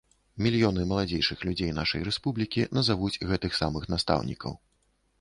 [0.45, 4.61] Мільёны маладзейшых людзей нашай рэспублікі назавуць гэтых самых настаўнікаў.